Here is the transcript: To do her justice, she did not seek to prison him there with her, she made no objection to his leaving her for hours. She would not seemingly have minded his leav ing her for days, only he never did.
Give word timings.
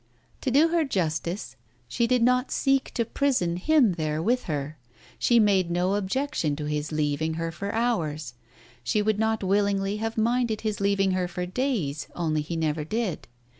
To 0.41 0.49
do 0.49 0.69
her 0.69 0.83
justice, 0.83 1.55
she 1.87 2.07
did 2.07 2.23
not 2.23 2.49
seek 2.49 2.91
to 2.95 3.05
prison 3.05 3.57
him 3.57 3.91
there 3.93 4.19
with 4.19 4.45
her, 4.45 4.79
she 5.19 5.39
made 5.39 5.69
no 5.69 5.93
objection 5.93 6.55
to 6.55 6.65
his 6.65 6.91
leaving 6.91 7.35
her 7.35 7.51
for 7.51 7.71
hours. 7.71 8.33
She 8.83 9.03
would 9.03 9.19
not 9.19 9.43
seemingly 9.43 9.97
have 9.97 10.17
minded 10.17 10.61
his 10.61 10.79
leav 10.79 10.99
ing 11.01 11.11
her 11.11 11.27
for 11.27 11.45
days, 11.45 12.07
only 12.15 12.41
he 12.41 12.55
never 12.55 12.83
did. 12.83 13.27